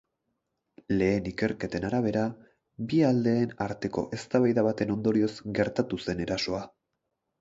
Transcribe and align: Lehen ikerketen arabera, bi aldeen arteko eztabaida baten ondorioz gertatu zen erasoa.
Lehen 0.93 1.27
ikerketen 1.31 1.85
arabera, 1.89 2.23
bi 2.93 3.01
aldeen 3.09 3.53
arteko 3.69 4.07
eztabaida 4.19 4.65
baten 4.69 4.95
ondorioz 4.97 5.31
gertatu 5.61 6.01
zen 6.07 6.25
erasoa. 6.27 6.65